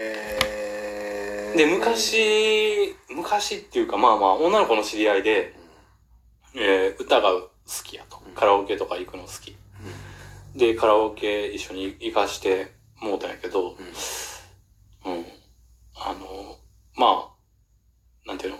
[0.00, 5.54] えで、昔、昔っていうかまあまあ、女の子の知り合いで、
[6.54, 7.50] えー歌が好
[7.84, 8.18] きやと。
[8.34, 9.56] カラオケとか行くの好き。
[10.54, 15.24] で、カラオケ一緒に行かしてもうたんやけど、うん。
[15.96, 16.56] あの、
[16.96, 17.30] まあ、
[18.26, 18.58] なんていうの？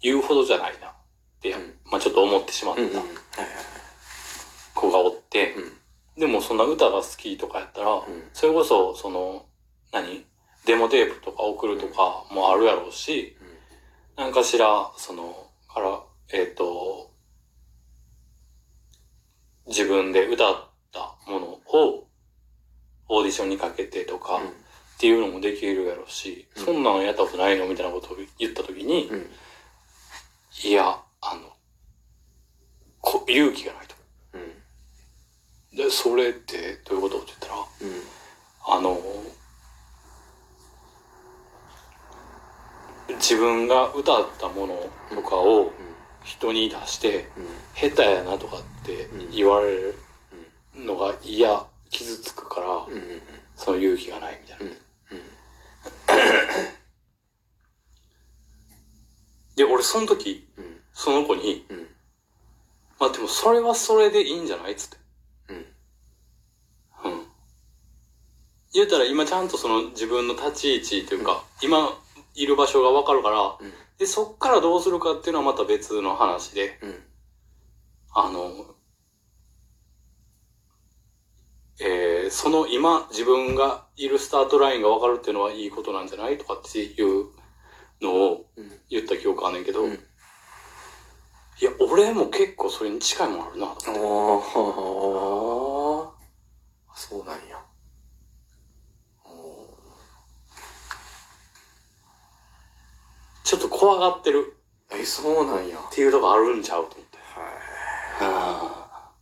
[0.00, 0.92] 言うほどじゃないなっ
[1.40, 1.74] て、うん。
[1.90, 2.82] まあちょっと思ってしまった。
[4.74, 6.20] 子がおって、うん。
[6.20, 8.02] でもそんな歌が好きとかやったら、ん。
[8.32, 9.46] それこそ、その、
[9.92, 10.24] 何？
[10.66, 13.36] デモテープとか送るとかもあるやろうし、
[14.16, 14.32] なん。
[14.32, 16.00] かしら、その、から、
[16.32, 17.10] えっ、と、
[19.66, 22.06] 自分で歌ったものを
[23.08, 24.48] オーディションにかけてとか、うん。
[24.48, 26.64] っていうのもできるやろうし、うん。
[26.64, 29.26] そんなのやったことないのみたいなことを言ったときに、うん。
[30.62, 31.52] いや、あの、
[33.00, 33.94] こ勇気がないと。
[34.34, 35.76] うん。
[35.76, 38.78] で、それってどういうことって言ったら、うん。
[38.78, 38.98] あの、
[43.34, 45.72] 自分が歌ったものとかを
[46.22, 47.28] 人に出して、
[47.74, 49.96] 下手やなとかって言われる
[50.76, 52.86] のが嫌、傷つくから、
[53.56, 54.64] その勇気がないみたいな。
[54.66, 54.74] うん。
[59.56, 60.80] で、俺その時、うん。
[60.92, 61.88] その子に、うん。
[63.00, 64.72] まあでもそれはそれでいいんじゃない？
[64.72, 64.96] っつって。
[65.48, 65.56] うん。
[65.56, 65.60] う
[67.16, 67.26] ん。
[68.72, 71.98] 言うたら今ちゃんとその自分の立ち位置というか、今
[72.34, 73.72] いる場所がわかるから、うん。
[73.98, 76.94] で、そっからどうするかっていうのはまた別の話で、うん。
[78.14, 78.74] あの、
[81.80, 87.26] えー、その今自分がいるスタートラインがわかるっていうのはいいことなんじゃないとかっていう
[88.00, 88.70] のをうん。
[88.90, 89.92] 言った記憶あんねんけど、うん。
[89.92, 89.96] い
[91.64, 96.18] や、俺も結構それに近いものあるなと思って。
[96.20, 97.58] ああそうなんや
[103.44, 104.56] ちょっと怖がってる。
[104.90, 105.76] えそうなんや。
[105.76, 107.18] っていうとこあるんちゃうと思って。
[107.18, 107.46] はい。
[108.22, 109.12] あ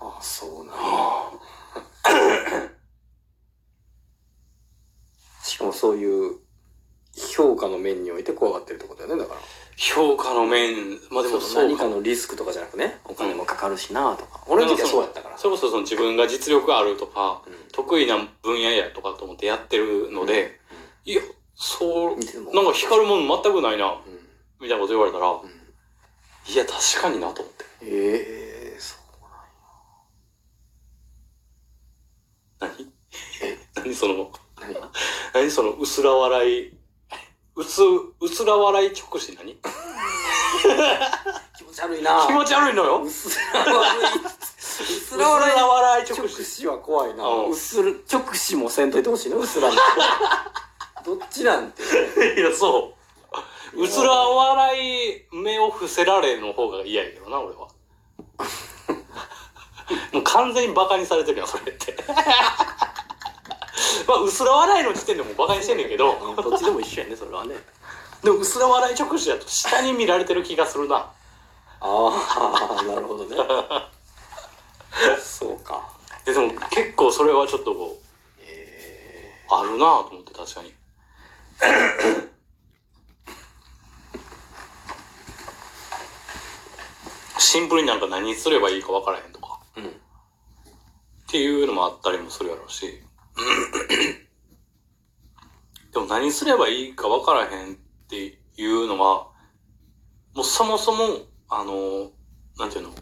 [0.00, 0.80] あそうなんや。
[5.44, 6.40] しかもそういう
[7.34, 9.40] 評価の面において怖がってるってことだよねだから。
[9.76, 11.68] 評価の面、まあでもそうか。
[11.68, 15.38] 何かのリスクとかじゃなくねお金もかかるしなとか、俺の時はそうやったから。
[15.38, 17.54] それこそその自分が実力あるとか、うん。
[17.70, 20.58] 得意な分野やとかと思ってやってるので、
[21.04, 21.22] いや、
[21.62, 22.16] そう、
[22.54, 24.18] なんか光るもの全くないな、うん
[24.62, 25.60] みたいなこと言われたら、うん
[26.48, 27.64] いや、確かになと思って。
[27.82, 28.98] ええそう
[32.60, 32.70] 何？
[33.42, 33.58] え？
[33.76, 34.74] 何その、何？
[35.34, 36.72] 何その薄ら笑い、
[37.54, 37.82] 薄、
[38.20, 39.54] 薄ら笑い直視何？
[41.58, 44.96] 気持ち悪いな気持ち悪いのようっすら悪い。
[44.96, 45.62] 薄らら悪い。
[45.62, 46.44] 笑い直直視。
[46.44, 47.24] 視は怖いな。
[47.48, 49.76] うする、直視もせんといてほしいな、うっすらに。
[51.30, 51.82] ちなんて。
[52.38, 52.94] いや、そ
[53.74, 53.82] う。
[53.82, 57.68] 薄ら笑い目を伏せられるの方が嫌やけどな、俺は。
[60.12, 61.96] もう完全にバカにされてるやん、それって。
[64.06, 67.56] まあ、薄ら笑いの時点でもうバカにしてんねんけど、どっちでも一緒やね、それはね。
[68.22, 70.96] でも薄ら笑い直視だと下に見られてる気がするな。
[70.96, 71.12] あ
[71.80, 73.36] あ、なるほどね。
[75.22, 75.88] そうか。
[76.26, 80.74] えでも結構それはちょっとこう、えあるなと思って確かに。
[87.38, 89.60] シンプルになんか何すればいいか分からへんとか。
[89.76, 89.88] えうん。
[89.88, 89.90] っ
[91.28, 93.02] ていうのもあったりもするやろうし。
[95.92, 97.76] でも何すればいいか分からへんっ
[98.08, 99.26] ていうのは、
[100.34, 102.12] もうそもそも、あの、
[102.56, 102.94] なんていうの？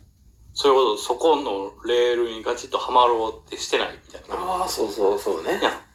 [0.54, 4.34] それこそそこのレールにガチッとはまろうってしてないみたいな。
[4.34, 5.60] ああ、そうそうそうね。
[5.60, 5.87] いやね。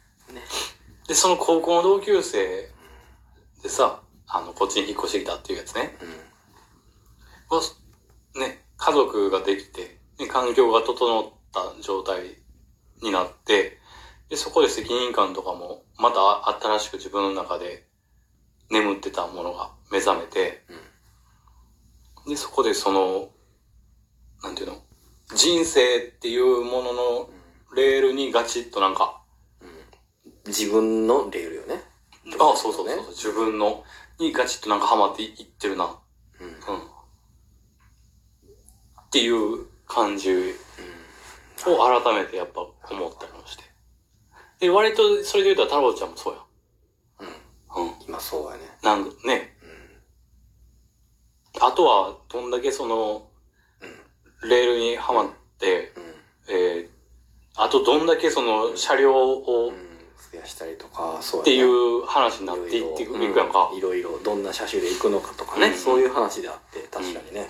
[1.06, 2.70] で、その高校の同級生
[3.62, 5.96] でさ、あの、こっちに引っ越してきたっていうやつね。
[7.50, 7.56] うん。
[7.56, 7.62] は
[8.36, 12.38] ね、家族ができて、ね、環境が整った状態
[13.02, 13.78] になって、
[14.28, 17.86] で、そこで責任感とかも、また新しく自分の中で
[18.70, 20.64] 眠ってたものが目覚めて、
[22.26, 23.28] で、そこでその、
[24.42, 24.82] なんていうの、
[25.34, 27.30] 人生っていうものの
[27.76, 29.13] レールにガチッとなんか、
[30.46, 31.82] 自分のレールよね。
[32.38, 33.84] あそうそうそう、ね自分の、
[34.18, 35.96] にガチッとなんかハマっていってるな。
[36.40, 36.46] うん。
[36.46, 36.54] うん。
[36.54, 36.58] っ
[39.10, 40.30] ていう感じ
[41.66, 42.72] を改めてやっぱ思
[43.08, 43.64] ったりもして。
[44.60, 46.40] で、割とそれで言うたら太郎ちゃんもそうや。
[47.20, 47.86] うん。
[47.86, 47.94] うん。
[48.06, 48.62] 今そうやね。
[48.82, 49.54] なんね。
[51.60, 53.28] あとは、どんだけその、
[54.48, 56.54] レールにはまって、うん。
[56.54, 56.88] えー、
[57.56, 59.93] あとどんだけその車両をうん。
[60.32, 63.70] 増やしたりとかそうっていう話になっていっていくやんか。
[63.72, 63.78] うん。
[63.78, 65.74] いろいろどんな車種で行くのかとかね、うん。
[65.74, 67.48] そういう話であって確かにね、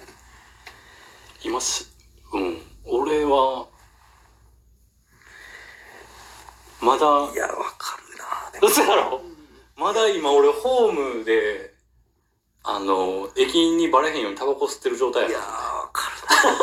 [1.42, 1.86] 今し、
[2.32, 2.58] うん。
[2.86, 3.66] 俺は、
[6.80, 7.96] まだ、いやわか
[8.52, 9.22] るな嘘やろ。
[9.76, 11.74] まだ今俺ホームで、
[12.62, 15.28] あの、駅員にバレへんようにタバコ吸ってる状態や。
[15.28, 16.56] いやーわかるな。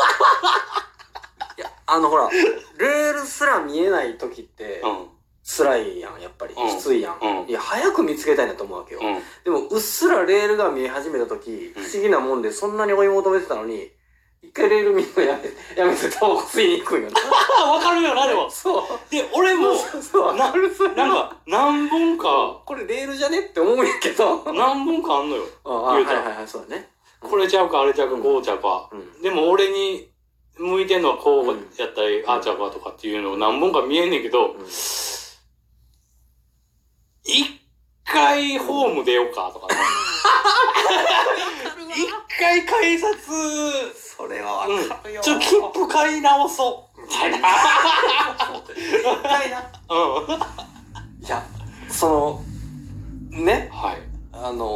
[1.58, 5.08] いやあのほらレールすら見えない時ってうん。
[5.56, 6.68] 辛いやんやっぱり、うん。
[6.68, 7.48] きついやん、うん。
[7.48, 9.18] いや早く見つけたいなと思うわけよ、うん。
[9.44, 11.82] でもうっすらレールが見え始めた時、うん。
[11.84, 13.90] 不思議なもんでそんなに追い求めてたのに
[14.42, 15.44] 一回レール見るのやめ
[15.80, 17.16] やめてタバコ吸いに行くんよな
[17.64, 18.50] あ、 わかるよな、でも。
[18.50, 18.82] そう。
[19.08, 24.42] で、俺も、そうそうなるそれなんか、何本か、これレールじゃねって思うんやけど。
[24.52, 25.44] 何本かあんのよ。
[25.64, 26.18] ああ言たら。
[26.18, 26.90] はいうはいはいそうだね。
[27.20, 28.88] これちゃうか、あれちゃうか、こうちゃうか。
[28.90, 29.22] うん。
[29.22, 30.10] でも俺に
[30.58, 32.28] 向いてんのはこううんやったり、ん。
[32.28, 34.66] ああちゃうかとかっていうのを何本か見えんねんけど、うん
[37.24, 37.60] 一
[38.04, 39.74] 回ホーム出ようかとかね。
[41.94, 42.08] 一
[42.38, 43.16] 回改札、
[44.16, 47.02] それはわうんかるよ、ちょっと切符買い直そう。
[47.02, 47.38] みたいな。
[47.38, 47.42] 一
[49.22, 51.24] 回なうん。
[51.24, 51.44] いや
[51.88, 52.42] その
[53.44, 53.98] ねはい。
[54.32, 54.66] あのー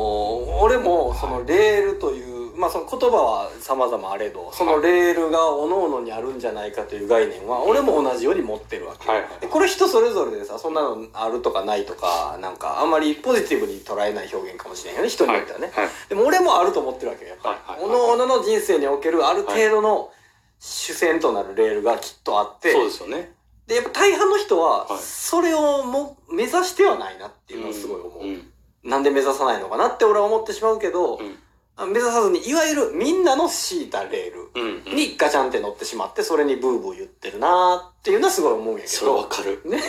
[0.60, 2.25] 俺もそのレールという、
[2.56, 15.88] まあその言葉は様々あれどそのレールが各々にあるんじゃないかという概念は俺も同じように持ってるわけ、はいはいでこれ人それぞれでさそんなのあるとかないとかなんかあんまりポジティブに捉えない表現かもしれんよね人によってはね、はい。
[16.08, 18.16] でも俺もあると思ってるわけよやっぱり、はいはいはい。
[18.16, 20.10] 各々の人生におけるある程度の
[20.58, 23.32] 主戦となるレールがきっとあって、そうですよね。
[23.66, 24.98] でやっぱ大半の人ははい。
[24.98, 28.42] それをも目指してはないなっていうのをすごい思う、うん。
[28.84, 31.26] なんで目指さないのかなって俺は思ってしまうけど、うん。
[31.26, 31.30] あ
[31.78, 34.46] 目指さずにいわゆるみんなの敷いたレール。
[34.94, 39.60] にガチャンって乗ってしまってそれにブーブー言ってるなーっていうのはすごい思うんやけそれわどかる。
[39.66, 39.82] ね。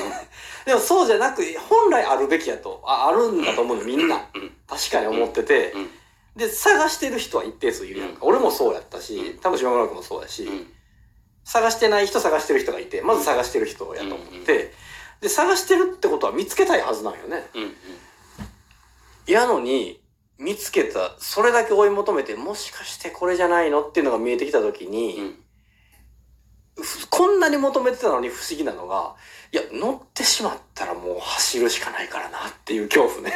[0.66, 2.82] でもそうじゃなく本来あるべきやと。
[2.86, 4.18] ああるんだと思うのみんな。
[4.18, 4.52] うん。
[4.68, 5.90] 確かに思ってて、うん。
[6.36, 8.30] で探してる人は一定数いるやんか、うん。
[8.30, 9.38] 俺もそうやったしうん。
[9.40, 10.68] 多分島村君もそうやし、うん。
[11.46, 14.74] 探してない人探してる人がいてまず探してる人やと思って、
[15.22, 17.48] で探してるってことは見つけたいはずなんよね。
[17.56, 17.74] うん。
[19.34, 20.02] やのに
[20.40, 25.36] 見つけたそれだけ追い求めてもしかしてこれじゃないのっていうのが見えてきた時に、うん。
[26.84, 29.16] ふこんなに求めてたのに不思議なのが
[29.52, 33.34] いや乗ってしまったらもう走るしかないからなっていう恐怖ね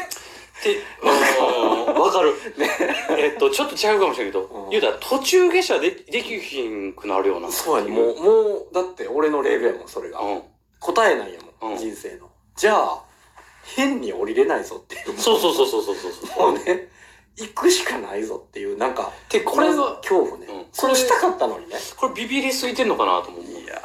[0.63, 2.33] で、あのわかる。
[3.18, 7.51] えっと、ちょっと違うかもしれんけど、うん言うたら途中下車でできひんくなるような。
[7.51, 10.44] そうやねもうもうだって俺のレールやもんそれが、うん。
[10.80, 13.03] 答えなんやもん、うん人生のじゃあ
[13.63, 15.18] 変に降りれないぞっていう。
[15.18, 16.12] そうそうそうそうそうそう。
[16.28, 16.52] そう。
[16.54, 16.90] もうね
[17.38, 20.66] 行くしかないぞっていうなんかで、これは、恐怖ね、うん。
[20.74, 21.75] それしたかったのにね。
[21.98, 23.44] これビビりすぎてんのかなと思う。
[23.44, 23.80] いやー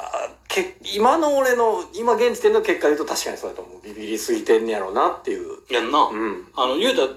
[0.48, 3.82] け今の俺の今現時点の結果で言うと確かにそうだと思う。
[3.82, 5.58] ビビりすぎてんねやろうなっていう。
[5.70, 5.98] やんな。
[6.00, 6.48] うん。
[6.56, 7.08] あの、言うたら、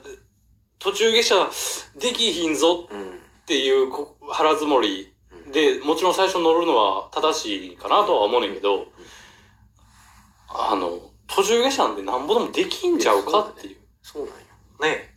[0.77, 1.49] 途中下車
[1.99, 3.05] できひんぞうんっ
[3.45, 5.11] ていうこ腹積もり
[5.51, 8.85] で、もちろん最初乗るのは正しいかなとは思うねんけど、
[10.47, 13.77] あの、途中下車なんてなんぼでもできんちゃうかっていう。
[14.01, 15.13] そうなんよね。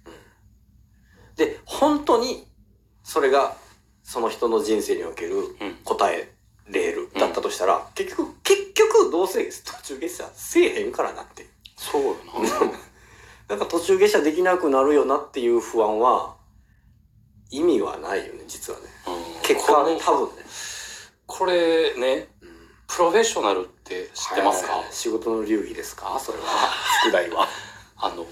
[1.37, 2.47] で本当に
[3.03, 3.56] それが
[4.03, 5.75] その人の人生におけるうん。
[5.85, 6.32] 答え
[6.69, 12.73] レールだったとしたら、結局結局どうせ途中下車せえへんからなってそうよな。
[13.49, 16.37] なんか途中下車できなくなるよなっていう不安は
[17.51, 20.43] 意味はないよね実はねうん結果はねこ多分ね、
[21.27, 22.29] これね、
[22.94, 24.87] プロフェッショナルって知ってますか、はい。
[24.91, 26.19] 仕事の流儀ですか？
[26.20, 26.44] それは。
[27.05, 27.49] 宿題は。
[27.96, 28.27] あの、